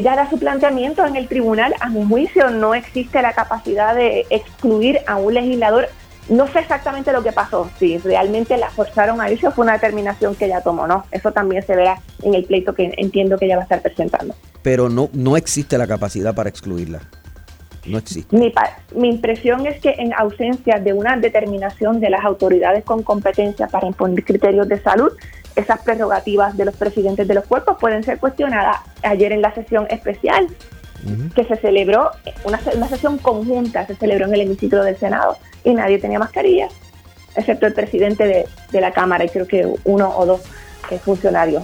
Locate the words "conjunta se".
33.16-33.94